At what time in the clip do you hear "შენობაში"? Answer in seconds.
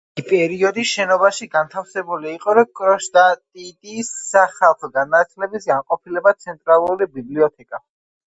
0.91-1.47